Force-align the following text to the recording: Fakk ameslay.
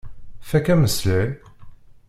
Fakk 0.49 0.67
ameslay. 0.73 1.29